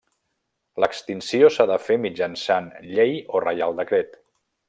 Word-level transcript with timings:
L'extinció 0.83 1.51
s'ha 1.57 1.67
de 1.73 1.77
fer 1.89 1.99
mitjançant 2.07 2.71
llei 2.95 3.15
o 3.39 3.45
Reial 3.47 3.77
Decret. 3.83 4.21